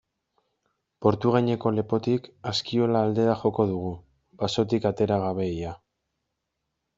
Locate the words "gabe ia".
5.27-5.77